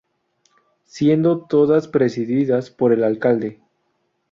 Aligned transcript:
Siendo 0.85 1.43
todas 1.45 1.87
presididas 1.87 2.71
por 2.71 2.91
el 2.91 3.03
Alcalde. 3.03 3.61